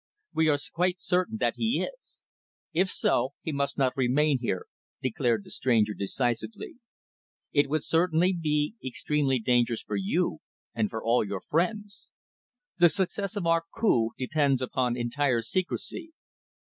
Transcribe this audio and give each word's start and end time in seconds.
"We 0.33 0.49
are 0.49 0.57
quite 0.73 0.99
certain 0.99 1.37
that 1.37 1.57
he 1.57 1.83
is." 1.85 2.23
"If 2.73 2.89
so, 2.89 3.33
he 3.43 3.51
must 3.51 3.77
not 3.77 3.95
remain 3.95 4.39
here," 4.39 4.65
declared 4.99 5.43
the 5.43 5.51
stranger 5.51 5.93
decisively. 5.93 6.77
"It 7.53 7.69
would 7.69 7.83
certainly 7.83 8.33
be 8.33 8.73
extremely 8.83 9.37
dangerous 9.37 9.83
for 9.83 9.95
you, 9.97 10.39
and 10.73 10.89
for 10.89 11.03
all 11.03 11.23
your 11.23 11.41
friends. 11.47 12.07
The 12.79 12.89
success 12.89 13.35
of 13.35 13.45
our 13.45 13.63
coup 13.75 14.09
depends 14.17 14.59
upon 14.59 14.97
entire 14.97 15.43
secrecy. 15.43 16.13